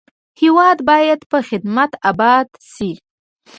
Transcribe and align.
هېواد 0.41 0.77
باید 0.89 1.19
په 1.31 1.37
خدمت 1.49 1.91
اباد 2.09 2.47
شي. 2.73 2.91